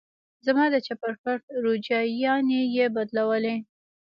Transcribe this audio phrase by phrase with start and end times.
[0.45, 3.55] زما د چپرکټ روجايانې يې بدلولې.